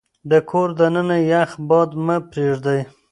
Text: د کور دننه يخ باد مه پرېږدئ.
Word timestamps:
د 0.29 0.31
کور 0.49 0.69
دننه 0.79 1.17
يخ 1.31 1.49
باد 1.69 1.89
مه 2.05 2.15
پرېږدئ. 2.29 2.79